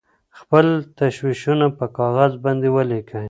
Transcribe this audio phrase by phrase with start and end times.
[0.39, 0.65] خپل
[0.99, 3.19] تشویشونه په کاغذ باندې ولیکئ.